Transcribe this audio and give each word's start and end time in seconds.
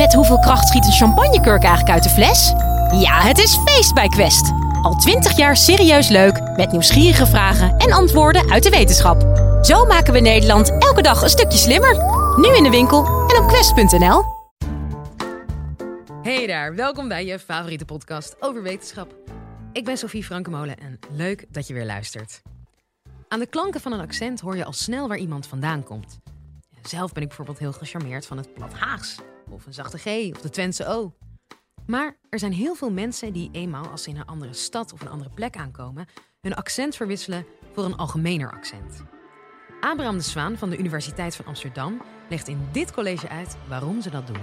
Met 0.00 0.14
hoeveel 0.14 0.38
kracht 0.38 0.68
schiet 0.68 0.84
een 0.84 0.92
champagnekurk 0.92 1.62
eigenlijk 1.62 1.90
uit 1.90 2.02
de 2.02 2.08
fles? 2.08 2.48
Ja, 3.00 3.20
het 3.20 3.38
is 3.38 3.56
feest 3.56 3.94
bij 3.94 4.08
Quest. 4.08 4.52
Al 4.82 4.94
twintig 4.94 5.36
jaar 5.36 5.56
serieus 5.56 6.08
leuk, 6.08 6.56
met 6.56 6.70
nieuwsgierige 6.70 7.26
vragen 7.26 7.76
en 7.76 7.92
antwoorden 7.92 8.50
uit 8.50 8.62
de 8.62 8.70
wetenschap. 8.70 9.20
Zo 9.62 9.84
maken 9.86 10.12
we 10.12 10.20
Nederland 10.20 10.70
elke 10.78 11.02
dag 11.02 11.22
een 11.22 11.28
stukje 11.28 11.58
slimmer. 11.58 11.94
Nu 12.36 12.56
in 12.56 12.62
de 12.62 12.70
winkel 12.70 13.04
en 13.06 13.42
op 13.42 13.48
quest.nl. 13.48 14.22
Hey 16.22 16.46
daar, 16.46 16.74
welkom 16.74 17.08
bij 17.08 17.26
je 17.26 17.38
favoriete 17.38 17.84
podcast 17.84 18.36
over 18.38 18.62
wetenschap. 18.62 19.14
Ik 19.72 19.84
ben 19.84 19.96
Sophie 19.96 20.24
Frankemolen 20.24 20.76
en 20.76 20.98
leuk 21.10 21.46
dat 21.50 21.66
je 21.66 21.74
weer 21.74 21.86
luistert. 21.86 22.42
Aan 23.28 23.38
de 23.38 23.46
klanken 23.46 23.80
van 23.80 23.92
een 23.92 24.00
accent 24.00 24.40
hoor 24.40 24.56
je 24.56 24.64
al 24.64 24.72
snel 24.72 25.08
waar 25.08 25.18
iemand 25.18 25.46
vandaan 25.46 25.82
komt. 25.82 26.18
Zelf 26.82 27.12
ben 27.12 27.22
ik 27.22 27.28
bijvoorbeeld 27.28 27.58
heel 27.58 27.72
gecharmeerd 27.72 28.26
van 28.26 28.36
het 28.36 28.54
plat 28.54 28.72
Haags, 28.72 29.16
of 29.52 29.66
een 29.66 29.74
zachte 29.74 29.98
G 29.98 30.06
of 30.34 30.40
de 30.40 30.50
Twentse 30.50 30.86
O. 30.86 31.14
Maar 31.86 32.16
er 32.28 32.38
zijn 32.38 32.52
heel 32.52 32.74
veel 32.74 32.90
mensen 32.90 33.32
die 33.32 33.48
eenmaal 33.52 33.86
als 33.86 34.02
ze 34.02 34.10
in 34.10 34.16
een 34.16 34.26
andere 34.26 34.52
stad 34.52 34.92
of 34.92 35.00
een 35.00 35.08
andere 35.08 35.30
plek 35.30 35.56
aankomen, 35.56 36.06
hun 36.40 36.54
accent 36.54 36.96
verwisselen 36.96 37.46
voor 37.72 37.84
een 37.84 37.96
algemener 37.96 38.52
accent. 38.52 39.02
Abraham 39.80 40.16
de 40.16 40.22
Zwaan 40.22 40.58
van 40.58 40.70
de 40.70 40.78
Universiteit 40.78 41.36
van 41.36 41.44
Amsterdam 41.44 42.02
legt 42.28 42.48
in 42.48 42.68
dit 42.72 42.92
college 42.92 43.28
uit 43.28 43.56
waarom 43.68 44.02
ze 44.02 44.10
dat 44.10 44.26
doen. 44.26 44.42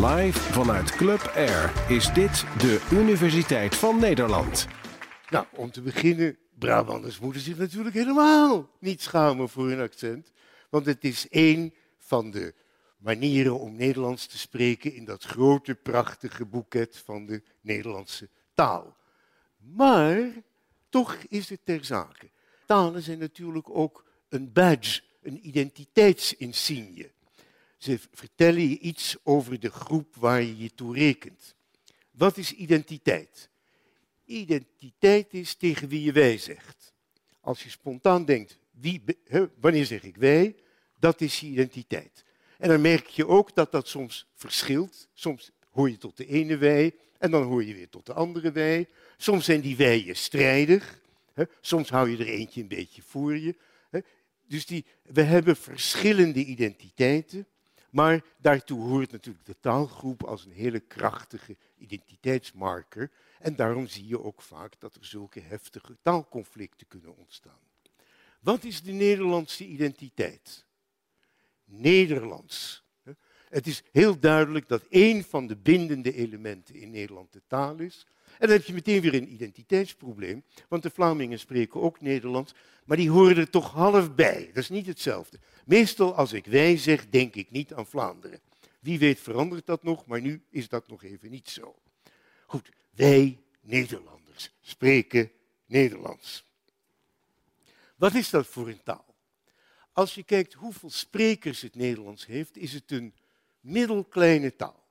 Live 0.00 0.38
vanuit 0.38 0.90
Club 0.90 1.32
Air 1.34 1.72
is 1.88 2.12
dit 2.12 2.44
de 2.58 2.88
Universiteit 2.92 3.76
van 3.76 3.98
Nederland. 3.98 4.66
Nou, 5.30 5.46
om 5.54 5.70
te 5.70 5.82
beginnen, 5.82 6.38
Brabanders 6.58 7.18
moeten 7.18 7.40
zich 7.40 7.56
natuurlijk 7.56 7.94
helemaal 7.94 8.70
niet 8.80 9.02
schamen 9.02 9.48
voor 9.48 9.68
hun 9.68 9.80
accent. 9.80 10.32
Want 10.70 10.86
het 10.86 11.04
is 11.04 11.28
één 11.28 11.74
van 12.10 12.30
de 12.30 12.54
manieren 12.98 13.58
om 13.58 13.76
Nederlands 13.76 14.26
te 14.26 14.38
spreken 14.38 14.94
in 14.94 15.04
dat 15.04 15.24
grote, 15.24 15.74
prachtige 15.74 16.46
boeket 16.46 16.96
van 16.96 17.26
de 17.26 17.42
Nederlandse 17.60 18.28
taal. 18.54 18.96
Maar 19.56 20.42
toch 20.88 21.14
is 21.28 21.48
het 21.48 21.60
ter 21.64 21.84
zake. 21.84 22.30
Talen 22.66 23.02
zijn 23.02 23.18
natuurlijk 23.18 23.70
ook 23.70 24.04
een 24.28 24.52
badge, 24.52 25.02
een 25.22 25.46
identiteitsinsigne. 25.46 27.10
Ze 27.76 27.98
vertellen 28.12 28.68
je 28.68 28.78
iets 28.78 29.16
over 29.22 29.60
de 29.60 29.70
groep 29.70 30.16
waar 30.16 30.42
je 30.42 30.58
je 30.58 30.74
toe 30.74 30.94
rekent. 30.94 31.54
Wat 32.10 32.36
is 32.36 32.52
identiteit? 32.52 33.50
Identiteit 34.24 35.34
is 35.34 35.54
tegen 35.54 35.88
wie 35.88 36.02
je 36.02 36.12
wij 36.12 36.38
zegt. 36.38 36.92
Als 37.40 37.62
je 37.62 37.70
spontaan 37.70 38.24
denkt, 38.24 38.58
wie, 38.70 39.02
wanneer 39.60 39.86
zeg 39.86 40.02
ik 40.02 40.16
wij, 40.16 40.56
dat 41.00 41.20
is 41.20 41.40
je 41.40 41.46
identiteit. 41.46 42.24
En 42.58 42.68
dan 42.68 42.80
merk 42.80 43.06
je 43.06 43.26
ook 43.26 43.54
dat 43.54 43.72
dat 43.72 43.88
soms 43.88 44.26
verschilt. 44.34 45.08
Soms 45.14 45.50
hoor 45.70 45.90
je 45.90 45.98
tot 45.98 46.16
de 46.16 46.26
ene 46.26 46.56
wij 46.56 46.94
en 47.18 47.30
dan 47.30 47.42
hoor 47.42 47.64
je 47.64 47.74
weer 47.74 47.88
tot 47.88 48.06
de 48.06 48.12
andere 48.12 48.52
wij. 48.52 48.88
Soms 49.16 49.44
zijn 49.44 49.60
die 49.60 49.76
wijen 49.76 50.16
strijdig. 50.16 50.98
Soms 51.60 51.90
hou 51.90 52.10
je 52.10 52.16
er 52.16 52.28
eentje 52.28 52.60
een 52.60 52.68
beetje 52.68 53.02
voor 53.02 53.36
je. 53.36 53.56
Dus 54.46 54.66
die, 54.66 54.84
we 55.02 55.22
hebben 55.22 55.56
verschillende 55.56 56.44
identiteiten. 56.44 57.46
Maar 57.90 58.24
daartoe 58.36 58.80
hoort 58.80 59.12
natuurlijk 59.12 59.46
de 59.46 59.56
taalgroep 59.60 60.24
als 60.24 60.44
een 60.44 60.52
hele 60.52 60.80
krachtige 60.80 61.56
identiteitsmarker. 61.78 63.10
En 63.38 63.56
daarom 63.56 63.86
zie 63.86 64.06
je 64.06 64.22
ook 64.22 64.42
vaak 64.42 64.72
dat 64.78 64.94
er 64.94 65.04
zulke 65.04 65.40
heftige 65.40 65.96
taalconflicten 66.02 66.88
kunnen 66.88 67.16
ontstaan. 67.16 67.58
Wat 68.40 68.64
is 68.64 68.82
de 68.82 68.92
Nederlandse 68.92 69.66
identiteit? 69.66 70.64
Nederlands. 71.70 72.84
Het 73.48 73.66
is 73.66 73.82
heel 73.92 74.18
duidelijk 74.18 74.68
dat 74.68 74.82
één 74.88 75.24
van 75.24 75.46
de 75.46 75.56
bindende 75.56 76.14
elementen 76.14 76.74
in 76.74 76.90
Nederland 76.90 77.32
de 77.32 77.42
taal 77.46 77.78
is. 77.78 78.06
En 78.38 78.46
dan 78.46 78.56
heb 78.56 78.66
je 78.66 78.72
meteen 78.72 79.00
weer 79.00 79.14
een 79.14 79.32
identiteitsprobleem, 79.32 80.44
want 80.68 80.82
de 80.82 80.90
Vlamingen 80.90 81.38
spreken 81.38 81.80
ook 81.80 82.00
Nederlands, 82.00 82.54
maar 82.84 82.96
die 82.96 83.10
horen 83.10 83.36
er 83.36 83.50
toch 83.50 83.70
half 83.72 84.14
bij. 84.14 84.46
Dat 84.46 84.62
is 84.62 84.68
niet 84.68 84.86
hetzelfde. 84.86 85.38
Meestal 85.64 86.14
als 86.14 86.32
ik 86.32 86.46
wij 86.46 86.76
zeg, 86.76 87.08
denk 87.08 87.34
ik 87.34 87.50
niet 87.50 87.72
aan 87.72 87.86
Vlaanderen. 87.86 88.40
Wie 88.80 88.98
weet 88.98 89.20
verandert 89.20 89.66
dat 89.66 89.82
nog, 89.82 90.06
maar 90.06 90.20
nu 90.20 90.42
is 90.50 90.68
dat 90.68 90.88
nog 90.88 91.02
even 91.02 91.30
niet 91.30 91.48
zo. 91.48 91.74
Goed, 92.46 92.70
wij 92.90 93.38
Nederlanders 93.60 94.50
spreken 94.60 95.30
Nederlands. 95.66 96.44
Wat 97.96 98.14
is 98.14 98.30
dat 98.30 98.46
voor 98.46 98.68
een 98.68 98.82
taal? 98.82 99.09
Als 99.92 100.14
je 100.14 100.22
kijkt 100.22 100.52
hoeveel 100.52 100.90
sprekers 100.90 101.60
het 101.60 101.74
Nederlands 101.74 102.26
heeft, 102.26 102.56
is 102.56 102.72
het 102.72 102.90
een 102.90 103.14
middelkleine 103.60 104.56
taal. 104.56 104.84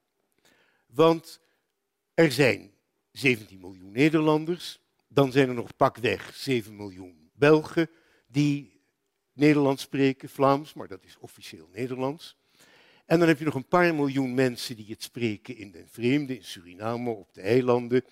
Want 0.85 1.39
er 2.13 2.31
zijn 2.31 2.71
17 3.11 3.59
miljoen 3.59 3.91
Nederlanders, 3.91 4.79
dan 5.07 5.31
zijn 5.31 5.47
er 5.47 5.53
nog 5.53 5.75
pakweg 5.75 6.35
7 6.35 6.75
miljoen 6.75 7.29
Belgen 7.33 7.89
die 8.27 8.81
Nederlands 9.33 9.83
spreken, 9.83 10.29
Vlaams, 10.29 10.73
maar 10.73 10.87
dat 10.87 11.03
is 11.03 11.17
officieel 11.19 11.69
Nederlands. 11.71 12.37
En 13.05 13.19
dan 13.19 13.27
heb 13.27 13.39
je 13.39 13.45
nog 13.45 13.53
een 13.53 13.67
paar 13.67 13.95
miljoen 13.95 14.33
mensen 14.33 14.75
die 14.75 14.85
het 14.89 15.03
spreken 15.03 15.55
in 15.55 15.71
den 15.71 15.87
vreemde, 15.89 16.35
in 16.35 16.43
Suriname, 16.43 17.09
op 17.09 17.33
de 17.33 17.41
eilanden. 17.41 18.03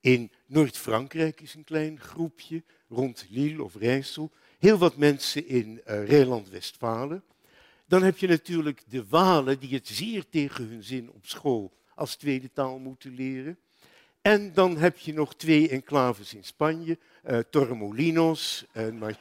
In 0.00 0.32
Noord-Frankrijk 0.46 1.40
is 1.40 1.54
een 1.54 1.64
klein 1.64 2.00
groepje, 2.00 2.62
rond 2.88 3.26
Lille 3.28 3.62
of 3.62 3.74
Rijssel. 3.74 4.32
Heel 4.64 4.78
wat 4.78 4.96
mensen 4.96 5.48
in 5.48 5.80
uh, 5.86 6.08
Rijnland-Westfalen. 6.08 7.22
Dan 7.86 8.02
heb 8.02 8.18
je 8.18 8.28
natuurlijk 8.28 8.82
de 8.88 9.08
Walen 9.08 9.58
die 9.58 9.74
het 9.74 9.88
zeer 9.88 10.28
tegen 10.28 10.68
hun 10.68 10.82
zin 10.82 11.10
op 11.10 11.26
school 11.26 11.72
als 11.94 12.16
tweede 12.16 12.52
taal 12.52 12.78
moeten 12.78 13.14
leren. 13.14 13.58
En 14.22 14.52
dan 14.52 14.76
heb 14.76 14.98
je 14.98 15.12
nog 15.12 15.34
twee 15.34 15.68
enclaves 15.68 16.34
in 16.34 16.44
Spanje, 16.44 16.98
uh, 17.24 17.38
Torremolinos, 17.38 18.64
en 18.72 19.16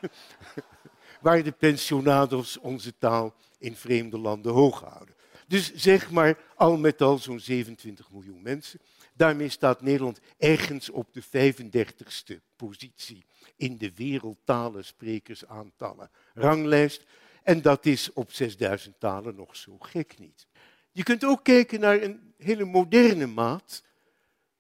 waar 1.22 1.44
de 1.44 1.52
pensionados 1.52 2.60
onze 2.60 2.98
taal 2.98 3.36
in 3.58 3.76
vreemde 3.76 4.18
landen 4.18 4.52
hoog 4.52 4.80
houden. 4.80 5.16
Dus 5.48 5.74
zeg 5.74 6.12
maar 6.12 6.38
al 6.56 6.78
met 6.78 7.02
al 7.02 7.18
zo'n 7.18 7.40
27 7.40 8.12
miljoen 8.12 8.42
mensen. 8.42 8.80
Daarmee 9.14 9.50
staat 9.50 9.82
Nederland 9.82 10.20
ergens 10.38 10.90
op 10.90 11.14
de 11.14 11.24
35ste 11.24 12.56
positie 12.56 13.24
in 13.56 13.78
de 13.78 13.94
wereldtalen 13.94 14.86
sprekersaantallen 14.86 16.10
ranglijst. 16.34 17.06
En 17.44 17.62
dat 17.62 17.86
is 17.86 18.14
op 18.14 18.32
6000 18.32 19.00
talen 19.00 19.36
nog 19.36 19.56
zo 19.56 19.78
gek 19.80 20.20
niet. 20.20 20.48
Je 20.92 21.04
kunt 21.04 21.24
ook 21.24 21.44
kijken 21.44 21.80
naar 21.80 22.02
een 22.02 22.34
hele 22.38 22.66
moderne 22.66 23.26
maat. 23.26 23.84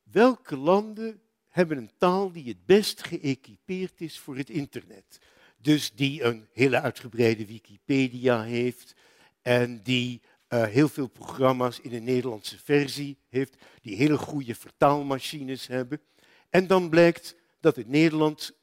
Welke 0.04 0.58
landen 0.58 1.22
hebben 1.50 1.78
een 1.78 1.92
taal 1.98 2.32
die 2.32 2.48
het 2.48 2.66
best 2.66 3.04
geëquipeerd 3.04 4.02
is 4.02 4.20
voor 4.20 4.38
het 4.38 4.50
internet? 4.50 5.20
Dus 5.58 5.92
die 5.94 6.24
een 6.24 6.48
hele 6.54 6.82
uitgebreide 6.82 7.46
Wikipedia 7.46 8.44
heeft 8.44 8.96
en 9.42 9.82
die 9.84 10.22
uh, 10.50 10.64
heel 10.64 10.90
veel 10.90 11.08
programma's 11.08 11.80
in 11.80 11.94
een 11.94 12.04
Nederlandse 12.04 12.60
versie 12.60 13.18
heeft, 13.30 13.56
die 13.82 13.96
hele 13.96 14.18
goede 14.18 14.56
vertaalmachines 14.56 15.68
hebben. 15.68 16.02
En 16.50 16.68
dan 16.68 16.90
blijkt 16.90 17.36
dat 17.60 17.76
het 17.76 17.88
Nederland 17.88 18.54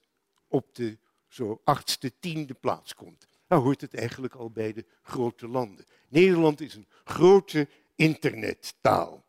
op 0.51 0.75
de 0.75 0.99
zo 1.29 1.61
achtste, 1.65 2.13
tiende 2.19 2.55
plaats 2.55 2.95
komt. 2.95 3.29
Nou 3.49 3.63
hoort 3.63 3.81
het 3.81 3.95
eigenlijk 3.95 4.35
al 4.35 4.51
bij 4.51 4.73
de 4.73 4.85
grote 5.03 5.49
landen. 5.49 5.85
Nederland 6.09 6.61
is 6.61 6.75
een 6.75 6.89
grote 7.05 7.69
internettaal. 7.95 9.25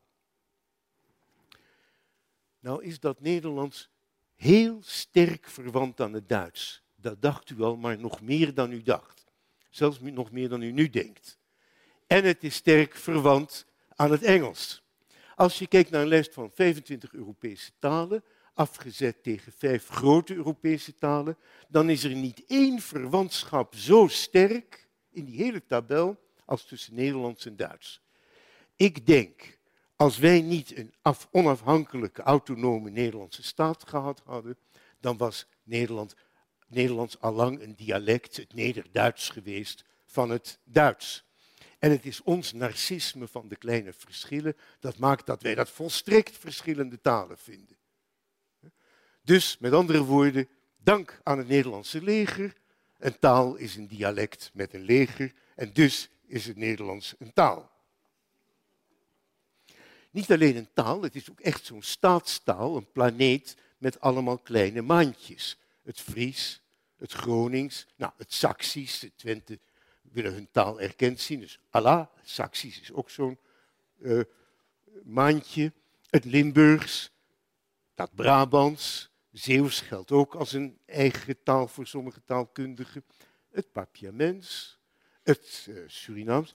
Nou 2.60 2.84
is 2.84 3.00
dat 3.00 3.22
Nederlands 3.22 3.90
heel 4.36 4.80
sterk 4.82 5.48
verwant 5.48 6.02
aan 6.02 6.14
het 6.14 6.30
Duits. 6.30 6.84
Dat 6.96 7.22
dacht 7.22 7.50
u 7.50 7.62
al, 7.62 7.76
maar 7.76 8.00
nog 8.00 8.22
meer 8.22 8.54
dan 8.54 8.72
u 8.72 8.82
dacht. 8.82 9.26
Zelfs 9.70 10.00
nog 10.00 10.32
meer 10.32 10.50
dan 10.50 10.62
u 10.62 10.72
nu 10.72 10.90
denkt. 10.90 11.40
En 12.08 12.24
het 12.24 12.44
is 12.44 12.56
sterk 12.56 12.96
verwant 12.96 13.66
aan 13.96 14.12
het 14.12 14.24
Engels. 14.24 14.84
Als 15.36 15.60
je 15.60 15.68
kijkt 15.68 15.90
naar 15.90 16.02
een 16.02 16.08
lijst 16.08 16.34
van 16.34 16.52
25 16.54 17.14
Europese 17.14 17.72
talen, 17.80 18.24
afgezet 18.54 19.24
tegen 19.24 19.52
vijf 19.52 19.88
grote 19.88 20.34
Europese 20.34 20.96
talen, 20.96 21.38
dan 21.68 21.90
is 21.90 22.04
er 22.04 22.16
niet 22.16 22.44
één 22.48 22.80
verwantschap 22.80 23.76
zo 23.76 24.08
sterk 24.08 24.90
in 25.10 25.26
die 25.26 25.36
hele 25.36 25.66
tabel 25.66 26.20
als 26.46 26.66
tussen 26.66 26.96
Nederlands 26.96 27.46
en 27.46 27.56
Duits. 27.56 28.02
Ik 28.76 29.06
denk, 29.06 29.58
als 29.96 30.18
wij 30.18 30.42
niet 30.42 30.78
een 30.78 30.94
onafhankelijke, 31.32 32.22
autonome 32.22 32.90
Nederlandse 32.90 33.44
staat 33.44 33.90
gehad 33.90 34.22
hadden, 34.26 34.58
dan 35.00 35.18
was 35.18 35.48
Nederland, 35.64 36.16
Nederlands 36.68 37.20
allang 37.20 37.62
een 37.62 37.76
dialect, 37.76 38.38
het 38.38 38.54
Nederduits 38.54 39.30
geweest, 39.30 39.86
van 40.06 40.30
het 40.30 40.60
Duits. 40.64 41.30
En 41.80 41.92
het 41.92 42.06
is 42.06 42.24
ons 42.24 42.54
narcisme 42.54 43.28
van 43.28 43.48
de 43.48 43.56
kleine 43.56 43.94
verschillen 43.94 44.56
dat 44.80 44.98
maakt 44.98 45.26
dat 45.26 45.42
wij 45.42 45.56
dat 45.56 45.70
volstrekt 45.70 46.38
verschillende 46.38 47.02
talen 47.02 47.38
vinden. 47.38 47.78
Dus, 49.22 49.58
met 49.60 49.74
andere 49.74 50.04
woorden, 50.04 50.48
dank 50.78 51.20
aan 51.24 51.38
het 51.38 51.48
Nederlandse 51.48 52.02
leger. 52.02 52.54
Een 52.98 53.20
taal 53.20 53.56
is 53.56 53.76
een 53.76 53.88
dialect 53.88 54.50
met 54.54 54.74
een 54.74 54.82
leger 54.82 55.34
en 55.56 55.74
dus 55.74 56.10
is 56.26 56.46
het 56.46 56.58
Nederlands 56.58 57.16
een 57.20 57.34
taal. 57.34 57.72
Niet 60.12 60.32
alleen 60.32 60.56
een 60.56 60.74
taal, 60.74 61.02
het 61.02 61.16
is 61.16 61.30
ook 61.30 61.40
echt 61.40 61.66
zo'n 61.66 61.82
staatstaal, 61.82 62.78
een 62.78 62.92
planeet 62.92 63.56
met 63.78 64.00
allemaal 64.00 64.38
kleine 64.38 64.82
maandjes. 64.82 65.58
Het 65.84 66.00
Fries, 66.00 66.62
het 66.98 67.12
Gronings, 67.12 67.88
nou, 67.96 68.12
het 68.18 68.34
Saxisch, 68.34 69.00
de 69.00 69.12
Twente 69.16 69.60
willen 70.02 70.34
hun 70.34 70.52
taal 70.52 70.82
erkend 70.82 71.20
zien. 71.20 71.40
Dus 71.40 71.60
Allah, 71.70 72.08
Saxisch 72.24 72.82
is 72.82 72.92
ook 72.92 73.10
zo'n 73.10 73.40
uh, 74.00 74.22
maandje. 75.04 75.74
Het 76.10 76.26
Limburgs, 76.26 77.12
dat 77.94 78.16
Brabants, 78.16 79.11
Zeeuws 79.32 79.82
geldt 79.82 80.12
ook 80.12 80.36
als 80.36 80.54
een 80.54 80.78
eigen 80.86 81.44
taal 81.44 81.68
voor 81.68 81.88
sommige 81.88 82.24
taalkundigen. 82.24 83.06
Het 83.52 83.72
Papiaments, 83.72 84.80
het 85.24 85.68
uh, 85.70 85.84
Surinaams. 85.88 86.54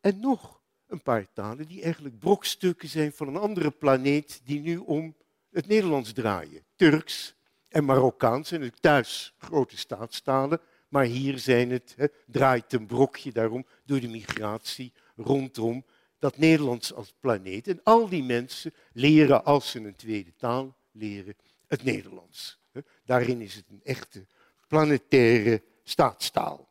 En 0.00 0.20
nog 0.20 0.60
een 0.86 1.02
paar 1.02 1.32
talen 1.32 1.66
die 1.66 1.82
eigenlijk 1.82 2.18
brokstukken 2.18 2.88
zijn 2.88 3.12
van 3.12 3.28
een 3.28 3.36
andere 3.36 3.70
planeet 3.70 4.40
die 4.44 4.60
nu 4.60 4.76
om 4.76 5.16
het 5.50 5.66
Nederlands 5.66 6.12
draaien. 6.12 6.64
Turks 6.76 7.34
en 7.68 7.84
Marokkaans 7.84 8.48
zijn 8.48 8.60
natuurlijk 8.60 8.88
thuis 8.88 9.34
grote 9.38 9.76
staatstalen, 9.76 10.60
maar 10.88 11.04
hier 11.04 11.38
zijn 11.38 11.70
het, 11.70 12.12
draait 12.26 12.72
een 12.72 12.86
brokje 12.86 13.32
daarom 13.32 13.66
door 13.84 14.00
de 14.00 14.08
migratie 14.08 14.92
rondom 15.16 15.84
dat 16.18 16.38
Nederlands 16.38 16.94
als 16.94 17.14
planeet. 17.20 17.68
En 17.68 17.80
al 17.82 18.08
die 18.08 18.22
mensen 18.22 18.74
leren 18.92 19.44
als 19.44 19.70
ze 19.70 19.80
een 19.80 19.96
tweede 19.96 20.34
taal 20.34 20.76
leren 20.92 21.36
het 21.66 21.82
Nederlands. 21.82 22.58
Daarin 23.04 23.40
is 23.40 23.54
het 23.54 23.64
een 23.68 23.84
echte 23.84 24.26
planetaire 24.66 25.62
staatstaal. 25.82 26.68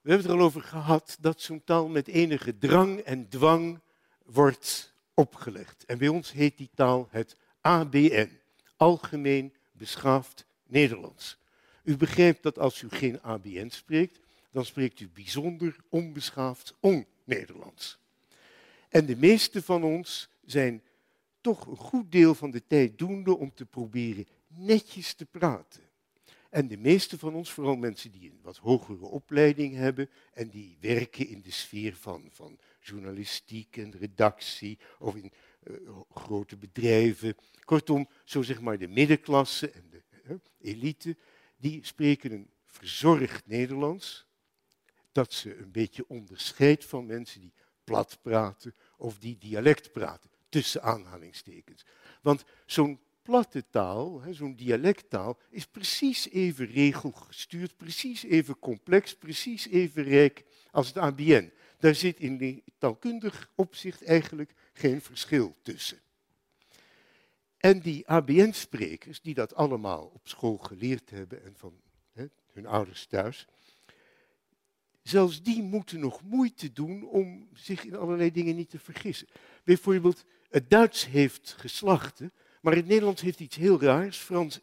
We 0.00 0.12
hebben 0.12 0.30
het 0.30 0.36
er 0.36 0.42
al 0.42 0.46
over 0.46 0.62
gehad 0.62 1.16
dat 1.20 1.40
zo'n 1.40 1.64
taal 1.64 1.88
met 1.88 2.08
enige 2.08 2.58
drang 2.58 2.98
en 2.98 3.28
dwang 3.28 3.80
wordt 4.24 4.94
opgelegd. 5.14 5.84
En 5.84 5.98
bij 5.98 6.08
ons 6.08 6.32
heet 6.32 6.56
die 6.56 6.70
taal 6.74 7.08
het 7.10 7.36
ABN, 7.60 8.40
Algemeen 8.76 9.54
Beschaafd 9.72 10.46
Nederlands. 10.66 11.38
U 11.82 11.96
begrijpt 11.96 12.42
dat 12.42 12.58
als 12.58 12.82
u 12.82 12.88
geen 12.90 13.22
ABN 13.22 13.68
spreekt, 13.68 14.20
dan 14.50 14.64
spreekt 14.64 15.00
u 15.00 15.08
bijzonder 15.08 15.76
onbeschaafd 15.88 16.74
on-Nederlands. 16.80 17.98
En 18.88 19.06
de 19.06 19.16
meeste 19.16 19.62
van 19.62 19.82
ons 19.84 20.28
zijn 20.44 20.82
toch 21.46 21.66
een 21.66 21.76
goed 21.76 22.12
deel 22.12 22.34
van 22.34 22.50
de 22.50 22.66
tijd 22.66 22.98
doende 22.98 23.36
om 23.36 23.54
te 23.54 23.66
proberen 23.66 24.26
netjes 24.46 25.14
te 25.14 25.26
praten. 25.26 25.82
En 26.50 26.68
de 26.68 26.76
meeste 26.76 27.18
van 27.18 27.34
ons, 27.34 27.52
vooral 27.52 27.76
mensen 27.76 28.10
die 28.10 28.30
een 28.30 28.40
wat 28.42 28.56
hogere 28.56 29.04
opleiding 29.04 29.74
hebben 29.74 30.10
en 30.32 30.48
die 30.48 30.76
werken 30.80 31.28
in 31.28 31.42
de 31.42 31.50
sfeer 31.50 31.96
van, 31.96 32.28
van 32.32 32.58
journalistiek 32.80 33.76
en 33.76 33.92
redactie 33.98 34.78
of 34.98 35.14
in 35.14 35.32
uh, 35.64 35.76
grote 36.14 36.56
bedrijven. 36.56 37.36
Kortom, 37.64 38.08
zo 38.24 38.42
zeg 38.42 38.60
maar 38.60 38.78
de 38.78 38.88
middenklasse 38.88 39.70
en 39.70 39.90
de 39.90 40.02
elite, 40.60 41.16
die 41.56 41.84
spreken 41.84 42.32
een 42.32 42.50
verzorgd 42.64 43.46
Nederlands, 43.46 44.26
dat 45.12 45.32
ze 45.32 45.56
een 45.56 45.72
beetje 45.72 46.08
onderscheidt 46.08 46.84
van 46.84 47.06
mensen 47.06 47.40
die 47.40 47.52
plat 47.84 48.18
praten 48.22 48.74
of 48.96 49.18
die 49.18 49.38
dialect 49.38 49.92
praten, 49.92 50.30
tussen 50.56 50.82
aanhalingstekens. 50.82 51.84
Want 52.22 52.44
zo'n 52.66 53.00
platte 53.22 53.64
taal, 53.70 54.22
zo'n 54.30 54.54
dialecttaal, 54.54 55.38
is 55.50 55.66
precies 55.66 56.28
even 56.28 56.66
regelgestuurd, 56.66 57.76
precies 57.76 58.22
even 58.22 58.58
complex, 58.58 59.16
precies 59.16 59.66
even 59.66 60.02
rijk 60.02 60.44
als 60.70 60.86
het 60.86 60.98
ABN. 60.98 61.52
Daar 61.78 61.94
zit 61.94 62.20
in 62.20 62.62
taalkundig 62.78 63.50
opzicht 63.54 64.04
eigenlijk 64.04 64.54
geen 64.72 65.00
verschil 65.00 65.56
tussen. 65.62 65.98
En 67.56 67.80
die 67.80 68.08
ABN-sprekers, 68.08 69.20
die 69.20 69.34
dat 69.34 69.54
allemaal 69.54 70.10
op 70.14 70.28
school 70.28 70.56
geleerd 70.56 71.10
hebben 71.10 71.44
en 71.44 71.54
van 71.56 71.80
hun 72.52 72.66
ouders 72.66 73.06
thuis, 73.06 73.46
zelfs 75.02 75.42
die 75.42 75.62
moeten 75.62 76.00
nog 76.00 76.22
moeite 76.22 76.72
doen 76.72 77.08
om 77.08 77.48
zich 77.52 77.84
in 77.84 77.96
allerlei 77.96 78.30
dingen 78.30 78.56
niet 78.56 78.70
te 78.70 78.78
vergissen. 78.78 79.28
Bijvoorbeeld, 79.64 80.24
het 80.50 80.70
Duits 80.70 81.06
heeft 81.06 81.54
geslachten, 81.58 82.32
maar 82.60 82.74
het 82.74 82.86
Nederlands 82.86 83.22
heeft 83.22 83.40
iets 83.40 83.56
heel 83.56 83.80
raars. 83.80 84.18
Frans, 84.18 84.60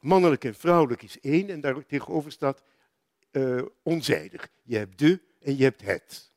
mannelijk 0.00 0.44
en 0.44 0.54
vrouwelijk 0.54 1.02
is 1.02 1.20
één 1.20 1.50
en 1.50 1.60
daar 1.60 1.86
tegenover 1.86 2.32
staat 2.32 2.62
uh, 3.32 3.62
onzijdig. 3.82 4.48
Je 4.62 4.76
hebt 4.76 4.98
de 4.98 5.20
en 5.40 5.56
je 5.56 5.62
hebt 5.62 5.82
het. 5.82 6.30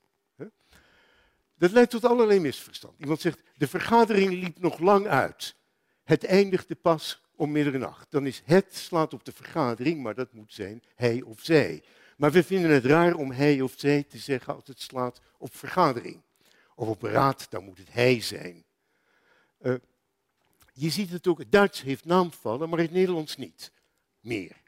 Dat 1.57 1.71
leidt 1.71 1.91
tot 1.91 2.05
allerlei 2.05 2.39
misverstand. 2.39 2.99
Iemand 2.99 3.21
zegt, 3.21 3.39
de 3.57 3.67
vergadering 3.67 4.31
liep 4.31 4.59
nog 4.59 4.79
lang 4.79 5.07
uit. 5.07 5.55
Het 6.03 6.23
eindigde 6.23 6.75
pas 6.75 7.23
om 7.35 7.51
middernacht. 7.51 8.11
Dan 8.11 8.25
is 8.25 8.41
het 8.45 8.75
slaat 8.75 9.13
op 9.13 9.25
de 9.25 9.31
vergadering, 9.31 10.03
maar 10.03 10.15
dat 10.15 10.33
moet 10.33 10.53
zijn 10.53 10.83
hij 10.95 11.21
of 11.21 11.39
zij. 11.41 11.83
Maar 12.17 12.31
we 12.31 12.43
vinden 12.43 12.71
het 12.71 12.85
raar 12.85 13.15
om 13.15 13.31
hij 13.31 13.61
of 13.61 13.73
zij 13.75 14.03
te 14.03 14.17
zeggen 14.17 14.55
als 14.55 14.67
het 14.67 14.81
slaat 14.81 15.21
op 15.37 15.55
vergadering. 15.55 16.21
Of 16.75 16.87
op 16.87 17.01
raad, 17.01 17.47
dan 17.49 17.63
moet 17.63 17.77
het 17.77 17.93
hij 17.93 18.21
zijn. 18.21 18.63
Uh, 19.61 19.75
je 20.73 20.89
ziet 20.89 21.09
het 21.09 21.27
ook, 21.27 21.37
het 21.37 21.51
Duits 21.51 21.81
heeft 21.81 22.05
naamvallen, 22.05 22.69
maar 22.69 22.79
het 22.79 22.91
Nederlands 22.91 23.37
niet 23.37 23.71
meer. 24.19 24.61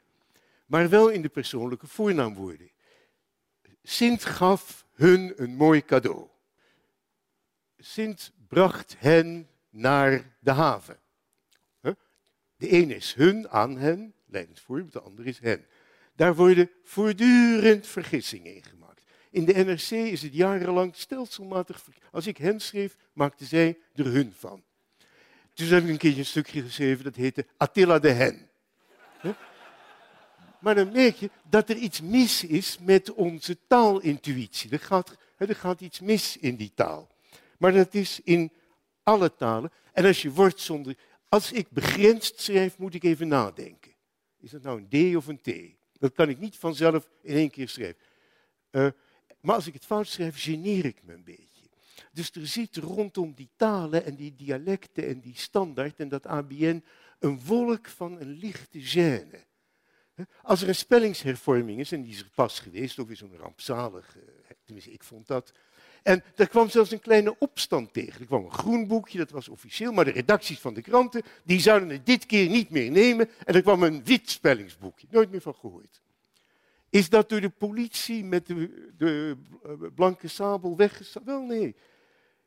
Maar 0.66 0.88
wel 0.88 1.08
in 1.08 1.22
de 1.22 1.28
persoonlijke 1.28 1.86
voornaamwoorden. 1.86 2.70
Sint 3.82 4.24
gaf 4.24 4.86
hun 4.92 5.32
een 5.42 5.54
mooi 5.54 5.84
cadeau. 5.84 6.28
Sint 7.78 8.32
bracht 8.48 8.96
hen 8.98 9.48
naar 9.70 10.36
de 10.38 10.50
haven. 10.50 10.98
De 12.58 12.72
een 12.72 12.90
is 12.90 13.14
hun, 13.14 13.48
aan 13.48 13.76
hen, 13.76 14.14
leidend 14.26 14.60
voorbeeld, 14.60 14.92
de 14.92 15.00
ander 15.00 15.26
is 15.26 15.38
hen. 15.38 15.66
Daar 16.16 16.34
worden 16.34 16.70
voortdurend 16.82 17.86
vergissingen 17.86 18.54
in 18.54 18.64
gemaakt. 18.64 18.87
In 19.30 19.44
de 19.44 19.52
NRC 19.52 19.90
is 19.90 20.22
het 20.22 20.34
jarenlang 20.34 20.96
stelselmatig. 20.96 21.84
Als 22.10 22.26
ik 22.26 22.36
hen 22.36 22.60
schreef, 22.60 22.96
maakten 23.12 23.46
zij 23.46 23.78
er 23.94 24.04
hun 24.04 24.32
van. 24.38 24.62
Toen 25.54 25.66
heb 25.66 25.82
ik 25.82 25.88
een 25.88 25.98
keertje 25.98 26.18
een 26.18 26.26
stukje 26.26 26.62
geschreven 26.62 27.04
dat 27.04 27.14
heette 27.14 27.46
Attila 27.56 27.98
de 27.98 28.10
Hen. 28.10 28.48
Maar 30.60 30.74
dan 30.74 30.92
merk 30.92 31.16
je 31.16 31.30
dat 31.50 31.68
er 31.68 31.76
iets 31.76 32.00
mis 32.00 32.44
is 32.44 32.78
met 32.80 33.12
onze 33.12 33.58
taalintuïtie. 33.66 34.70
Er 34.70 34.80
gaat, 34.80 35.16
er 35.36 35.54
gaat 35.54 35.80
iets 35.80 36.00
mis 36.00 36.36
in 36.36 36.56
die 36.56 36.72
taal. 36.74 37.08
Maar 37.58 37.72
dat 37.72 37.94
is 37.94 38.20
in 38.24 38.52
alle 39.02 39.34
talen. 39.34 39.72
En 39.92 40.04
als 40.04 40.22
je 40.22 40.30
wordt 40.30 40.60
zonder. 40.60 40.96
Als 41.28 41.52
ik 41.52 41.70
begrensd 41.70 42.40
schrijf, 42.40 42.78
moet 42.78 42.94
ik 42.94 43.04
even 43.04 43.28
nadenken. 43.28 43.92
Is 44.40 44.50
dat 44.50 44.62
nou 44.62 44.86
een 44.88 45.12
D 45.12 45.16
of 45.16 45.26
een 45.26 45.40
T? 45.40 45.76
Dat 45.98 46.12
kan 46.12 46.28
ik 46.28 46.38
niet 46.38 46.56
vanzelf 46.56 47.08
in 47.22 47.34
één 47.34 47.50
keer 47.50 47.68
schrijven. 47.68 47.96
Uh, 48.70 48.88
maar 49.40 49.54
als 49.54 49.66
ik 49.66 49.74
het 49.74 49.84
fout 49.84 50.06
schrijf, 50.06 50.42
geneer 50.42 50.84
ik 50.84 51.02
me 51.02 51.12
een 51.14 51.24
beetje. 51.24 51.46
Dus 52.12 52.30
er 52.30 52.46
zit 52.46 52.76
rondom 52.76 53.34
die 53.34 53.50
talen 53.56 54.04
en 54.04 54.14
die 54.14 54.34
dialecten 54.34 55.08
en 55.08 55.20
die 55.20 55.36
standaard 55.36 56.00
en 56.00 56.08
dat 56.08 56.26
ABN 56.26 56.84
een 57.18 57.40
wolk 57.44 57.88
van 57.88 58.20
een 58.20 58.32
lichte 58.32 58.80
gêne. 58.80 59.46
Als 60.42 60.62
er 60.62 60.68
een 60.68 60.74
spellingshervorming 60.74 61.80
is, 61.80 61.92
en 61.92 62.02
die 62.02 62.12
is 62.12 62.20
er 62.20 62.30
pas 62.34 62.58
geweest, 62.60 62.98
ook 62.98 63.06
weer 63.06 63.16
zo'n 63.16 63.36
rampzalig, 63.36 64.16
tenminste 64.64 64.92
ik 64.92 65.02
vond 65.02 65.26
dat. 65.26 65.52
En 66.02 66.24
daar 66.34 66.48
kwam 66.48 66.70
zelfs 66.70 66.90
een 66.90 67.00
kleine 67.00 67.38
opstand 67.38 67.92
tegen. 67.92 68.20
Er 68.20 68.26
kwam 68.26 68.44
een 68.44 68.52
groen 68.52 68.86
boekje, 68.86 69.18
dat 69.18 69.30
was 69.30 69.48
officieel, 69.48 69.92
maar 69.92 70.04
de 70.04 70.10
redacties 70.10 70.60
van 70.60 70.74
de 70.74 70.82
kranten, 70.82 71.22
die 71.44 71.60
zouden 71.60 71.88
het 71.88 72.06
dit 72.06 72.26
keer 72.26 72.48
niet 72.48 72.70
meer 72.70 72.90
nemen. 72.90 73.28
En 73.44 73.54
er 73.54 73.62
kwam 73.62 73.82
een 73.82 74.04
wit 74.04 74.30
spellingsboekje, 74.30 75.06
nooit 75.10 75.30
meer 75.30 75.40
van 75.40 75.54
gehoord. 75.54 76.00
Is 76.90 77.08
dat 77.08 77.28
door 77.28 77.40
de 77.40 77.50
politie 77.50 78.24
met 78.24 78.46
de, 78.46 78.92
de 78.96 79.36
blanke 79.94 80.28
sabel 80.28 80.76
weggestapt? 80.76 81.26
Wel 81.26 81.42
nee. 81.42 81.76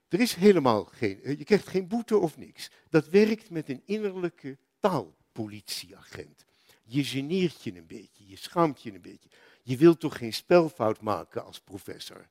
Er 0.08 0.20
is 0.20 0.36
helemaal 0.36 0.86
geen, 0.86 1.24
eh, 1.24 1.38
je 1.38 1.44
krijgt 1.44 1.68
geen 1.68 1.88
boete 1.88 2.18
of 2.18 2.38
niks. 2.38 2.72
Dat 2.90 3.10
werkt 3.10 3.50
met 3.50 3.70
een 3.70 3.82
innerlijke 3.86 4.58
taalpolitieagent. 4.80 6.46
Je 6.84 7.04
geneert 7.04 7.64
je 7.64 7.76
een 7.76 7.88
beetje, 7.88 8.28
je 8.28 8.38
schaamt 8.38 8.82
je 8.82 8.94
een 8.94 9.02
beetje. 9.02 9.30
Je 9.64 9.78
wilt 9.78 10.00
toch 10.00 10.18
geen 10.18 10.34
spelfout 10.34 11.02
maken 11.02 11.46
als 11.46 11.60
professor? 11.60 12.28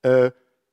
Uh, 0.00 0.26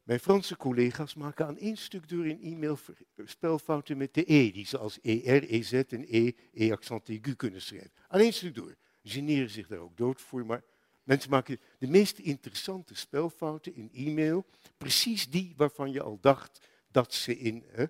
mijn 0.03 0.19
Franse 0.19 0.57
collega's 0.57 1.13
maken 1.13 1.45
aan 1.45 1.57
één 1.57 1.77
stuk 1.77 2.09
door 2.09 2.27
in 2.27 2.41
e-mail 2.41 2.77
spelfouten 3.25 3.97
met 3.97 4.13
de 4.13 4.33
E, 4.33 4.51
die 4.51 4.65
ze 4.65 4.77
als 4.77 4.99
ER, 5.01 5.43
EZ 5.43 5.73
en 5.73 6.05
E, 6.07 6.31
E-accent 6.53 7.09
aigu 7.09 7.35
kunnen 7.35 7.61
schrijven. 7.61 7.91
Aan 8.07 8.19
één 8.19 8.33
stuk 8.33 8.55
door. 8.55 8.75
Generen 9.03 9.49
zich 9.49 9.67
daar 9.67 9.79
ook 9.79 9.97
dood 9.97 10.21
voor, 10.21 10.45
maar 10.45 10.63
Mensen 11.03 11.29
maken 11.29 11.59
de 11.77 11.87
meest 11.87 12.17
interessante 12.17 12.95
spelfouten 12.95 13.75
in 13.75 13.89
e-mail, 13.93 14.45
precies 14.77 15.29
die 15.29 15.53
waarvan 15.57 15.91
je 15.91 16.01
al 16.01 16.17
dacht 16.21 16.67
dat 16.91 17.13
ze 17.13 17.37
in, 17.37 17.63
hè, 17.67 17.83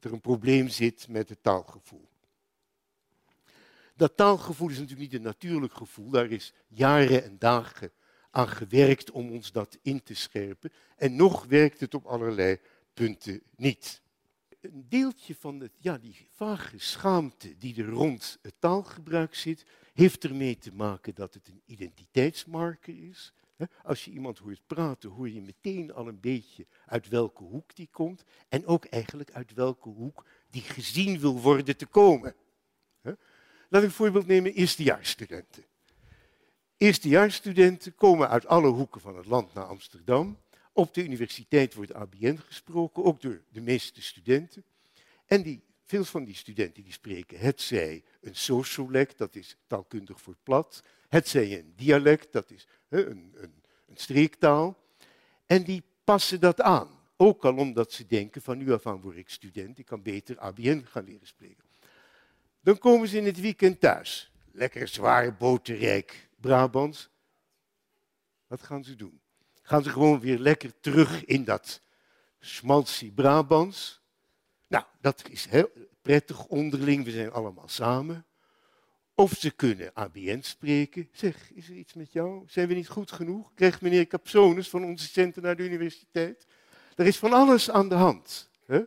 er 0.00 0.12
een 0.12 0.20
probleem 0.20 0.68
zit 0.68 1.08
met 1.08 1.28
het 1.28 1.42
taalgevoel. 1.42 2.08
Dat 3.94 4.16
taalgevoel 4.16 4.68
is 4.68 4.78
natuurlijk 4.78 5.10
niet 5.10 5.14
een 5.14 5.26
natuurlijk 5.26 5.74
gevoel. 5.74 6.10
Daar 6.10 6.30
is 6.30 6.52
jaren 6.66 7.24
en 7.24 7.38
dagen 7.38 7.92
aan 8.30 8.48
gewerkt 8.48 9.10
om 9.10 9.30
ons 9.30 9.52
dat 9.52 9.78
in 9.82 10.02
te 10.02 10.14
scherpen. 10.14 10.72
En 10.96 11.16
nog 11.16 11.44
werkt 11.44 11.80
het 11.80 11.94
op 11.94 12.04
allerlei 12.04 12.60
punten 12.94 13.42
niet. 13.56 14.00
Een 14.72 14.86
deeltje 14.88 15.34
van 15.34 15.60
het, 15.60 15.72
ja, 15.80 15.98
die 15.98 16.28
vage 16.32 16.78
schaamte 16.78 17.56
die 17.56 17.82
er 17.82 17.88
rond 17.88 18.38
het 18.42 18.54
taalgebruik 18.58 19.34
zit, 19.34 19.64
heeft 19.94 20.24
ermee 20.24 20.58
te 20.58 20.72
maken 20.72 21.14
dat 21.14 21.34
het 21.34 21.48
een 21.48 21.62
identiteitsmarker 21.64 23.08
is. 23.08 23.32
Als 23.82 24.04
je 24.04 24.10
iemand 24.10 24.38
hoort 24.38 24.66
praten, 24.66 25.10
hoor 25.10 25.30
je 25.30 25.40
meteen 25.40 25.92
al 25.92 26.08
een 26.08 26.20
beetje 26.20 26.66
uit 26.86 27.08
welke 27.08 27.42
hoek 27.42 27.74
die 27.74 27.88
komt 27.90 28.24
en 28.48 28.66
ook 28.66 28.84
eigenlijk 28.84 29.32
uit 29.32 29.54
welke 29.54 29.88
hoek 29.88 30.24
die 30.50 30.62
gezien 30.62 31.18
wil 31.18 31.40
worden 31.40 31.76
te 31.76 31.86
komen. 31.86 32.34
Laat 33.68 33.82
ik 33.82 33.88
een 33.88 33.90
voorbeeld 33.90 34.26
nemen, 34.26 34.52
eerstejaarsstudenten. 34.52 35.64
Eerstejaarsstudenten 36.76 37.94
komen 37.94 38.28
uit 38.28 38.46
alle 38.46 38.68
hoeken 38.68 39.00
van 39.00 39.16
het 39.16 39.26
land 39.26 39.54
naar 39.54 39.64
Amsterdam. 39.64 40.38
Op 40.76 40.94
de 40.94 41.04
universiteit 41.04 41.74
wordt 41.74 41.94
ABN 41.94 42.36
gesproken, 42.36 43.04
ook 43.04 43.20
door 43.20 43.42
de 43.48 43.60
meeste 43.60 44.02
studenten. 44.02 44.64
En 45.26 45.42
die, 45.42 45.62
veel 45.84 46.04
van 46.04 46.24
die 46.24 46.34
studenten 46.34 46.82
die 46.82 46.92
spreken 46.92 47.38
het 47.38 47.60
zij 47.60 48.04
een 48.20 48.36
sociolect, 48.36 49.18
dat 49.18 49.34
is 49.34 49.56
taalkundig 49.66 50.20
voor 50.20 50.36
plat. 50.42 50.82
Het 51.08 51.28
zij 51.28 51.58
een 51.58 51.72
dialect, 51.76 52.32
dat 52.32 52.50
is 52.50 52.66
een, 52.88 53.08
een, 53.10 53.34
een 53.86 53.96
streektaal. 53.96 54.78
En 55.46 55.62
die 55.62 55.82
passen 56.04 56.40
dat 56.40 56.60
aan. 56.60 56.88
Ook 57.16 57.44
al 57.44 57.56
omdat 57.56 57.92
ze 57.92 58.06
denken, 58.06 58.42
van 58.42 58.58
nu 58.58 58.72
af 58.72 58.86
aan 58.86 59.00
word 59.00 59.16
ik 59.16 59.28
student, 59.28 59.78
ik 59.78 59.86
kan 59.86 60.02
beter 60.02 60.38
ABN 60.38 60.84
gaan 60.84 61.04
leren 61.04 61.26
spreken. 61.26 61.64
Dan 62.60 62.78
komen 62.78 63.08
ze 63.08 63.16
in 63.16 63.26
het 63.26 63.40
weekend 63.40 63.80
thuis. 63.80 64.32
Lekker 64.52 64.88
zwaar, 64.88 65.36
boterrijk 65.36 66.28
Brabants. 66.40 67.08
Wat 68.46 68.62
gaan 68.62 68.84
ze 68.84 68.96
doen? 68.96 69.20
Gaan 69.68 69.82
ze 69.82 69.90
gewoon 69.90 70.20
weer 70.20 70.38
lekker 70.38 70.80
terug 70.80 71.24
in 71.24 71.44
dat 71.44 71.80
schmaltsie 72.40 73.12
Brabants? 73.12 74.00
Nou, 74.66 74.84
dat 75.00 75.22
is 75.30 75.46
heel 75.46 75.70
prettig 76.02 76.46
onderling, 76.46 77.04
we 77.04 77.10
zijn 77.10 77.32
allemaal 77.32 77.68
samen. 77.68 78.26
Of 79.14 79.32
ze 79.32 79.50
kunnen 79.50 79.94
ABN 79.94 80.40
spreken. 80.40 81.08
Zeg, 81.12 81.52
is 81.52 81.68
er 81.68 81.74
iets 81.74 81.94
met 81.94 82.12
jou? 82.12 82.44
Zijn 82.48 82.68
we 82.68 82.74
niet 82.74 82.88
goed 82.88 83.12
genoeg? 83.12 83.54
Krijgt 83.54 83.80
meneer 83.80 84.06
Capsones 84.06 84.68
van 84.68 84.84
onze 84.84 85.08
centen 85.08 85.42
naar 85.42 85.56
de 85.56 85.62
universiteit? 85.62 86.46
Er 86.94 87.06
is 87.06 87.16
van 87.16 87.32
alles 87.32 87.70
aan 87.70 87.88
de 87.88 87.94
hand. 87.94 88.50
Hè? 88.66 88.82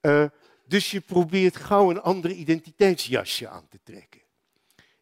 Uh, 0.00 0.30
dus 0.66 0.90
je 0.90 1.00
probeert 1.00 1.56
gauw 1.56 1.90
een 1.90 2.00
ander 2.00 2.30
identiteitsjasje 2.30 3.48
aan 3.48 3.68
te 3.68 3.78
trekken. 3.82 4.19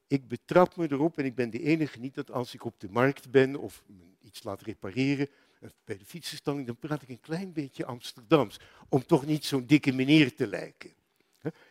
Ik 0.08 0.28
betrap 0.28 0.76
me 0.76 0.92
erop, 0.92 1.18
en 1.18 1.24
ik 1.24 1.34
ben 1.34 1.50
de 1.50 1.62
enige 1.62 1.98
niet, 1.98 2.14
dat 2.14 2.30
als 2.30 2.54
ik 2.54 2.64
op 2.64 2.80
de 2.80 2.88
markt 2.90 3.30
ben 3.30 3.56
of 3.56 3.84
iets 4.22 4.42
laat 4.42 4.62
repareren, 4.62 5.28
eh, 5.60 5.68
bij 5.84 5.98
de 5.98 6.04
fietsenstalling, 6.04 6.66
dan 6.66 6.76
praat 6.76 7.02
ik 7.02 7.08
een 7.08 7.20
klein 7.20 7.52
beetje 7.52 7.84
Amsterdams. 7.84 8.60
Om 8.88 9.06
toch 9.06 9.26
niet 9.26 9.44
zo'n 9.44 9.66
dikke 9.66 9.92
meneer 9.92 10.34
te 10.34 10.46
lijken. 10.46 10.96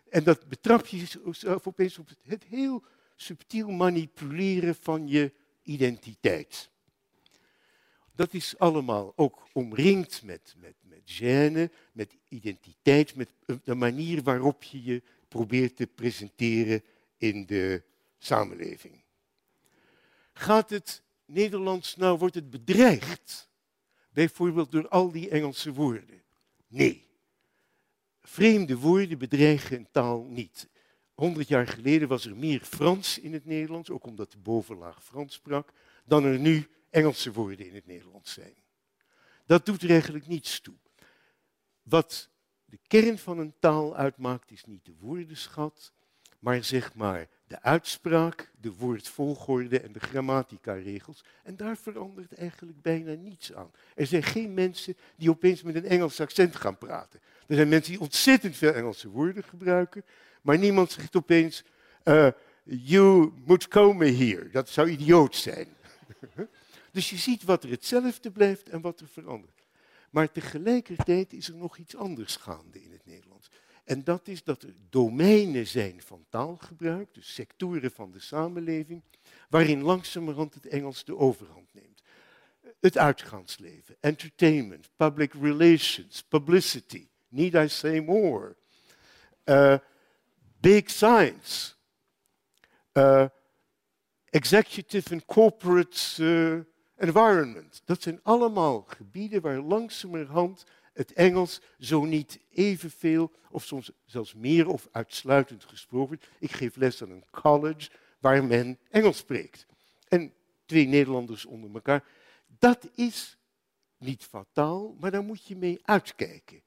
En 0.09 0.23
dat 0.23 0.47
betrap 0.47 0.85
je 0.85 0.97
jezelf 0.97 1.67
opeens 1.67 1.97
op 1.97 2.09
het 2.23 2.43
heel 2.43 2.83
subtiel 3.15 3.69
manipuleren 3.69 4.75
van 4.75 5.07
je 5.07 5.31
identiteit. 5.63 6.69
Dat 8.15 8.33
is 8.33 8.57
allemaal 8.57 9.13
ook 9.15 9.47
omringd 9.53 10.23
met, 10.23 10.55
met, 10.57 10.75
met 10.81 11.01
gêne, 11.05 11.73
met 11.91 12.17
identiteit, 12.27 13.15
met 13.15 13.29
de 13.63 13.75
manier 13.75 14.23
waarop 14.23 14.63
je 14.63 14.83
je 14.83 15.01
probeert 15.27 15.75
te 15.75 15.87
presenteren 15.87 16.83
in 17.17 17.45
de 17.45 17.83
samenleving. 18.17 19.03
Gaat 20.33 20.69
het 20.69 21.03
Nederlands 21.25 21.95
nou, 21.95 22.17
wordt 22.17 22.35
het 22.35 22.49
bedreigd? 22.49 23.49
Bijvoorbeeld 24.09 24.71
door 24.71 24.87
al 24.87 25.11
die 25.11 25.29
Engelse 25.29 25.73
woorden? 25.73 26.23
Nee. 26.67 27.07
Vreemde 28.21 28.77
woorden 28.77 29.17
bedreigen 29.17 29.77
een 29.77 29.91
taal 29.91 30.23
niet. 30.23 30.69
Honderd 31.13 31.47
jaar 31.47 31.67
geleden 31.67 32.07
was 32.07 32.25
er 32.25 32.35
meer 32.35 32.61
Frans 32.61 33.19
in 33.19 33.33
het 33.33 33.45
Nederlands, 33.45 33.89
ook 33.89 34.05
omdat 34.05 34.31
de 34.31 34.37
bovenlaag 34.37 35.03
Frans 35.03 35.33
sprak, 35.33 35.73
dan 36.05 36.23
er 36.23 36.39
nu 36.39 36.67
Engelse 36.89 37.31
woorden 37.31 37.67
in 37.67 37.75
het 37.75 37.85
Nederlands 37.85 38.33
zijn. 38.33 38.55
Dat 39.45 39.65
doet 39.65 39.83
er 39.83 39.89
eigenlijk 39.89 40.27
niets 40.27 40.59
toe. 40.59 40.75
Wat 41.83 42.29
de 42.65 42.79
kern 42.87 43.17
van 43.17 43.37
een 43.37 43.53
taal 43.59 43.95
uitmaakt 43.95 44.51
is 44.51 44.65
niet 44.65 44.85
de 44.85 44.95
woordenschat, 44.99 45.93
maar 46.39 46.63
zeg 46.63 46.93
maar 46.93 47.29
de 47.47 47.61
uitspraak, 47.61 48.51
de 48.61 48.73
woordvolgorde 48.73 49.79
en 49.79 49.91
de 49.91 49.99
grammatica-regels. 49.99 51.23
En 51.43 51.55
daar 51.55 51.77
verandert 51.77 52.33
eigenlijk 52.33 52.81
bijna 52.81 53.13
niets 53.13 53.53
aan. 53.53 53.71
Er 53.95 54.05
zijn 54.05 54.23
geen 54.23 54.53
mensen 54.53 54.97
die 55.15 55.29
opeens 55.29 55.63
met 55.63 55.75
een 55.75 55.85
Engels 55.85 56.21
accent 56.21 56.55
gaan 56.55 56.77
praten. 56.77 57.19
Er 57.47 57.55
zijn 57.55 57.69
mensen 57.69 57.91
die 57.91 58.01
ontzettend 58.01 58.55
veel 58.55 58.73
Engelse 58.73 59.09
woorden 59.09 59.43
gebruiken, 59.43 60.05
maar 60.41 60.57
niemand 60.57 60.91
zegt 60.91 61.15
opeens, 61.15 61.63
uh, 62.03 62.27
you 62.63 63.31
moet 63.45 63.67
komen 63.67 64.07
hier. 64.07 64.51
Dat 64.51 64.69
zou 64.69 64.89
idioot 64.89 65.35
zijn. 65.35 65.67
dus 66.91 67.09
je 67.09 67.17
ziet 67.17 67.43
wat 67.43 67.63
er 67.63 67.69
hetzelfde 67.69 68.31
blijft 68.31 68.69
en 68.69 68.81
wat 68.81 68.99
er 68.99 69.07
verandert. 69.07 69.63
Maar 70.09 70.31
tegelijkertijd 70.31 71.33
is 71.33 71.47
er 71.47 71.55
nog 71.55 71.77
iets 71.77 71.95
anders 71.95 72.35
gaande 72.35 72.83
in 72.83 72.91
het 72.91 73.05
Nederlands. 73.05 73.36
En 73.87 74.03
dat 74.03 74.27
is 74.27 74.43
dat 74.43 74.63
er 74.63 74.73
domeinen 74.89 75.67
zijn 75.67 76.01
van 76.01 76.25
taalgebruik, 76.29 77.13
dus 77.13 77.33
sectoren 77.33 77.91
van 77.91 78.11
de 78.11 78.19
samenleving, 78.19 79.03
waarin 79.49 79.81
langzamerhand 79.81 80.53
het 80.53 80.67
Engels 80.67 81.03
de 81.03 81.17
overhand 81.17 81.73
neemt. 81.73 82.01
Het 82.79 82.97
uitgaansleven, 82.97 83.95
entertainment, 83.99 84.89
public 84.95 85.33
relations, 85.33 86.23
publicity, 86.23 87.07
need 87.27 87.53
I 87.53 87.67
say 87.67 87.99
more? 87.99 88.55
Uh, 89.45 89.77
big 90.59 90.89
science, 90.89 91.73
uh, 92.93 93.25
executive 94.29 95.13
and 95.13 95.25
corporate 95.25 96.23
uh, 96.23 96.59
environment. 96.95 97.81
Dat 97.85 98.01
zijn 98.01 98.19
allemaal 98.23 98.81
gebieden 98.81 99.41
waar 99.41 99.59
langzamerhand 99.59 100.65
het 100.97 101.13
Engels 101.13 101.61
zo 101.79 102.05
niet 102.05 102.39
evenveel, 102.51 103.31
of 103.51 103.65
soms 103.65 103.91
zelfs 104.05 104.33
meer 104.33 104.67
of 104.67 104.87
uitsluitend 104.91 105.63
gesproken. 105.63 106.19
Ik 106.39 106.51
geef 106.51 106.75
les 106.75 107.01
aan 107.01 107.09
een 107.09 107.25
college 107.31 107.89
waar 108.19 108.43
men 108.43 108.79
Engels 108.89 109.17
spreekt. 109.17 109.65
En 110.07 110.33
twee 110.65 110.87
Nederlanders 110.87 111.45
onder 111.45 111.73
elkaar. 111.73 112.03
Dat 112.59 112.89
is 112.95 113.37
niet 113.97 114.23
fataal, 114.23 114.95
maar 114.99 115.11
daar 115.11 115.23
moet 115.23 115.47
je 115.47 115.55
mee 115.55 115.79
uitkijken. 115.83 116.61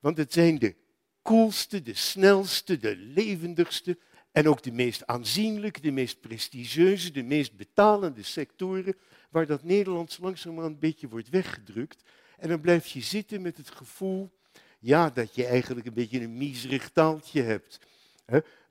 Want 0.00 0.16
het 0.16 0.32
zijn 0.32 0.58
de 0.58 0.74
coolste, 1.22 1.82
de 1.82 1.94
snelste, 1.94 2.78
de 2.78 2.96
levendigste 2.96 3.98
en 4.32 4.48
ook 4.48 4.62
de 4.62 4.72
meest 4.72 5.06
aanzienlijke, 5.06 5.80
de 5.80 5.90
meest 5.90 6.20
prestigieuze, 6.20 7.10
de 7.10 7.22
meest 7.22 7.56
betalende 7.56 8.22
sectoren 8.22 8.96
waar 9.30 9.46
dat 9.46 9.62
Nederlands 9.62 10.18
langzamerhand 10.18 10.74
een 10.74 10.80
beetje 10.80 11.08
wordt 11.08 11.28
weggedrukt. 11.28 12.02
En 12.38 12.48
dan 12.48 12.60
blijf 12.60 12.86
je 12.86 13.00
zitten 13.00 13.42
met 13.42 13.56
het 13.56 13.70
gevoel 13.70 14.30
ja, 14.78 15.10
dat 15.10 15.34
je 15.34 15.46
eigenlijk 15.46 15.86
een 15.86 15.94
beetje 15.94 16.20
een 16.20 16.36
miserig 16.36 16.90
taaltje 16.90 17.42
hebt. 17.42 17.78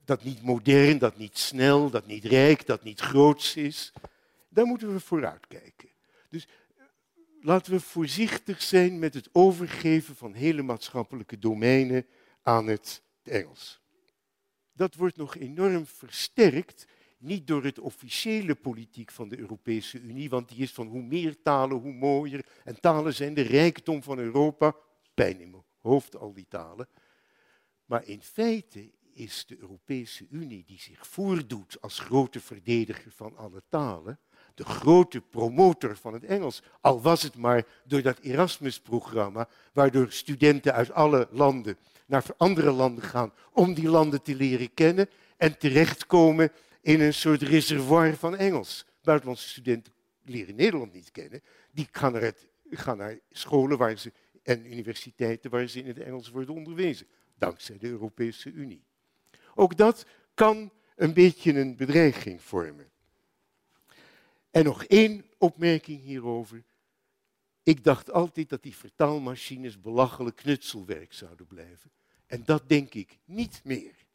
Dat 0.06 0.24
niet 0.24 0.44
modern, 0.44 0.98
dat 0.98 1.18
niet 1.18 1.38
snel, 1.38 1.90
dat 1.90 2.06
niet 2.06 2.26
rijk, 2.26 2.66
dat 2.66 2.84
niet 2.84 3.00
groots 3.00 3.56
is. 3.56 3.94
Daar 4.50 4.66
moeten 4.66 4.94
we 4.94 5.00
vooruit 5.00 5.48
kijken. 5.48 5.90
Dus 6.30 6.48
laten 7.42 7.72
we 7.72 7.80
voorzichtig 7.80 8.62
zijn 8.62 9.00
met 9.00 9.14
het 9.14 9.30
overgeven 9.32 10.16
van 10.16 10.34
hele 10.34 10.62
maatschappelijke 10.62 11.40
domeinen 11.40 12.06
aan 12.42 12.68
het 12.68 13.02
Engels. 13.24 13.82
Dat 14.74 14.96
wordt 14.96 15.18
nog 15.18 15.38
enorm 15.38 15.86
versterkt 15.86 16.86
niet 17.18 17.48
door 17.48 17.64
het 17.64 17.80
officiële 17.80 18.56
politiek 18.56 19.12
van 19.12 19.30
de 19.30 19.40
Europese 19.40 20.00
Unie, 20.00 20.30
want 20.30 20.50
die 20.50 20.58
is 20.58 20.74
van 20.74 20.88
hoe 20.88 21.02
meer 21.02 21.42
talen, 21.42 21.78
hoe 21.78 21.94
mooier. 21.94 22.46
En 22.64 22.80
talen 22.80 23.14
zijn 23.14 23.34
de 23.34 23.42
rijkdom 23.42 24.04
van 24.04 24.18
Europa. 24.18 24.76
Pijn 25.14 25.40
in 25.40 25.50
mijn 25.50 25.64
hoofd, 25.82 26.16
al 26.18 26.34
die 26.34 26.46
talen. 26.50 26.88
Maar 27.86 28.06
in 28.06 28.22
feite 28.22 28.92
is 29.14 29.46
de 29.46 29.58
Europese 29.60 30.28
Unie, 30.30 30.64
die 30.66 30.80
zich 30.80 31.08
voordoet 31.08 31.82
als 31.82 32.00
grote 32.00 32.40
verdediger 32.40 33.12
van 33.12 33.38
alle 33.38 33.64
talen, 33.70 34.20
de 34.56 34.66
grote 34.66 35.22
promotor 35.22 35.98
van 35.98 36.14
het 36.14 36.24
Engels. 36.24 36.64
Al 36.82 37.02
was 37.02 37.22
het 37.22 37.36
maar 37.36 37.66
door 37.86 38.02
dat 38.02 38.20
Erasmus-programma, 38.20 39.50
waardoor 39.74 40.12
studenten 40.12 40.74
uit 40.74 40.92
alle 40.92 41.28
landen 41.32 41.78
naar 42.06 42.26
andere 42.38 42.72
landen 42.72 43.04
gaan 43.04 43.34
om 43.52 43.74
die 43.74 43.90
landen 43.90 44.22
te 44.22 44.36
leren 44.36 44.74
kennen 44.74 45.10
en 45.38 45.58
terechtkomen 45.58 46.52
in 46.88 47.02
een 47.02 47.14
soort 47.14 47.42
reservoir 47.42 48.16
van 48.16 48.36
Engels. 48.36 48.86
Buitenlandse 49.02 49.48
studenten 49.48 49.94
leren 50.24 50.56
Nederland 50.56 50.94
niet 50.94 51.12
kennen. 51.12 51.42
Die 51.72 51.88
gaan 51.92 52.12
naar, 52.12 52.22
het, 52.22 52.48
gaan 52.70 52.98
naar 52.98 53.20
scholen 53.32 53.78
waar 53.78 53.98
ze, 53.98 54.12
en 54.44 54.72
universiteiten 54.72 55.50
waar 55.50 55.68
ze 55.68 55.80
in 55.80 55.88
het 55.88 56.00
Engels 56.00 56.30
worden 56.30 56.56
onderwezen. 56.56 57.08
Dankzij 57.38 57.78
de 57.78 57.88
Europese 57.88 58.52
Unie. 58.52 58.84
Ook 59.56 59.78
dat 59.78 60.06
kan 60.34 60.72
een 60.96 61.14
beetje 61.14 61.54
een 61.54 61.76
bedreiging 61.76 62.42
vormen. 62.42 62.90
En 64.52 64.64
nog 64.64 64.84
één 64.84 65.26
opmerking 65.38 66.02
hierover. 66.02 66.64
Ik 67.64 67.84
dacht 67.84 68.12
altijd 68.12 68.50
dat 68.50 68.64
die 68.64 68.76
vertaalmachines 68.76 69.80
belachelijk 69.80 70.36
knutselwerk 70.36 71.14
zouden 71.14 71.48
blijven. 71.48 71.92
En 72.26 72.44
dat 72.46 72.70
denk 72.70 72.94
ik 72.94 73.18
niet 73.26 73.62
meer. 73.64 74.07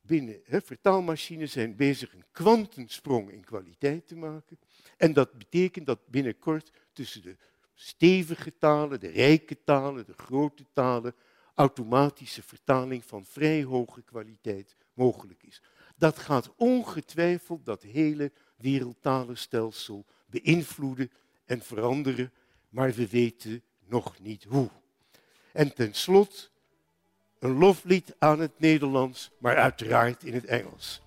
Binnen, 0.00 0.40
hè, 0.44 0.60
vertaalmachines 0.60 1.52
zijn 1.52 1.76
bezig 1.76 2.12
een 2.12 2.24
kwantensprong 2.32 3.30
in 3.30 3.44
kwaliteit 3.44 4.06
te 4.06 4.16
maken. 4.16 4.58
En 4.96 5.12
dat 5.12 5.38
betekent 5.38 5.86
dat 5.86 6.06
binnenkort 6.06 6.72
tussen 6.92 7.22
de 7.22 7.36
stevige 7.74 8.58
talen, 8.58 9.00
de 9.00 9.08
rijke 9.08 9.62
talen, 9.64 10.06
de 10.06 10.14
grote 10.16 10.66
talen, 10.72 11.14
automatische 11.54 12.42
vertaling 12.42 13.04
van 13.04 13.24
vrij 13.24 13.62
hoge 13.62 14.02
kwaliteit 14.02 14.76
mogelijk 14.94 15.42
is. 15.42 15.62
Dat 15.96 16.18
gaat 16.18 16.52
ongetwijfeld 16.56 17.64
dat 17.64 17.82
hele 17.82 18.32
wereldtalenstelsel 18.56 20.06
beïnvloeden 20.26 21.10
en 21.44 21.62
veranderen, 21.62 22.32
maar 22.68 22.92
we 22.92 23.08
weten 23.08 23.62
nog 23.86 24.20
niet 24.20 24.44
hoe. 24.44 24.70
En 25.52 25.74
tenslotte 25.74 26.49
een 27.40 27.58
loflied 27.58 28.14
aan 28.18 28.40
het 28.40 28.52
Nederlands, 28.56 29.30
maar 29.38 29.56
uiteraard 29.56 30.24
in 30.24 30.34
het 30.34 30.44
Engels. 30.44 31.00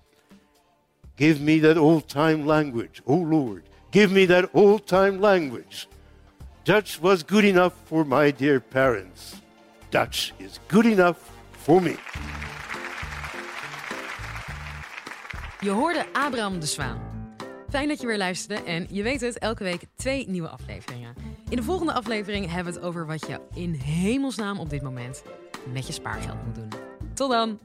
Give 1.16 1.42
me 1.42 1.60
that 1.60 1.76
old-time 1.76 2.44
language, 2.44 3.00
oh 3.04 3.30
Lord, 3.30 3.62
give 3.90 4.12
me 4.12 4.26
that 4.26 4.48
old-time 4.52 5.18
language. 5.18 5.86
Dutch 6.62 6.98
was 7.00 7.22
good 7.26 7.44
enough 7.44 7.74
for 7.84 8.06
my 8.06 8.32
dear 8.32 8.60
parents. 8.60 9.34
Dutch 9.88 10.32
is 10.36 10.60
good 10.66 10.84
enough 10.84 11.18
for 11.50 11.82
me. 11.82 11.94
Je 15.60 15.70
hoorde 15.70 16.06
Abraham 16.12 16.60
de 16.60 16.66
Zwaan. 16.66 17.12
Fijn 17.68 17.88
dat 17.88 18.00
je 18.00 18.06
weer 18.06 18.18
luisterde 18.18 18.64
en 18.64 18.86
je 18.90 19.02
weet 19.02 19.20
het, 19.20 19.38
elke 19.38 19.64
week 19.64 19.82
twee 19.94 20.28
nieuwe 20.28 20.48
afleveringen. 20.48 21.14
In 21.48 21.56
de 21.56 21.62
volgende 21.62 21.92
aflevering 21.92 22.50
hebben 22.50 22.72
we 22.72 22.78
het 22.78 22.88
over 22.88 23.06
wat 23.06 23.26
je 23.26 23.40
in 23.54 23.72
hemelsnaam 23.72 24.58
op 24.58 24.70
dit 24.70 24.82
moment 24.82 25.22
met 25.72 25.86
je 25.86 25.92
spaargeld 25.92 26.44
moet 26.46 26.54
doen. 26.54 26.68
Tot 27.14 27.30
dan! 27.30 27.58